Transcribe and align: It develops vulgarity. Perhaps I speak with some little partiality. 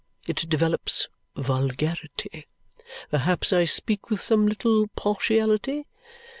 It 0.25 0.49
develops 0.49 1.09
vulgarity. 1.35 2.47
Perhaps 3.11 3.53
I 3.53 3.65
speak 3.65 4.09
with 4.09 4.19
some 4.19 4.47
little 4.47 4.87
partiality. 4.95 5.85